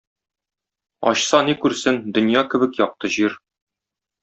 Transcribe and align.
Ачса, 1.11 1.41
ни 1.51 1.55
күрсен: 1.67 2.01
дөнья 2.17 2.45
кебек 2.55 2.83
якты 2.85 3.15
җир. 3.19 3.39